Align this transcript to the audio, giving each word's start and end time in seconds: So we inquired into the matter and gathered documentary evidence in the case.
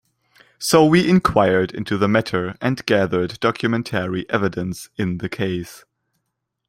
So 0.57 0.83
we 0.83 1.07
inquired 1.07 1.71
into 1.71 1.95
the 1.95 2.07
matter 2.07 2.55
and 2.59 2.83
gathered 2.87 3.39
documentary 3.39 4.27
evidence 4.31 4.89
in 4.97 5.19
the 5.19 5.29
case. 5.29 5.85